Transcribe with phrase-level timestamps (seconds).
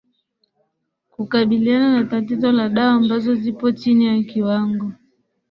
[1.13, 4.91] kukabiliana na tatizo la dawa ambazo zipo chini ya kiwango